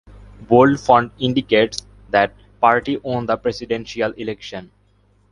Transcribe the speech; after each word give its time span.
Bold 0.47 0.79
font 0.79 1.11
indicates 1.19 1.85
that 2.09 2.33
party 2.59 2.97
won 2.97 3.27
the 3.27 3.37
presidential 3.37 4.11
election. 4.13 4.71